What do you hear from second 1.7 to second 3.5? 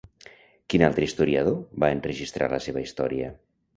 va enregistrar la seva història?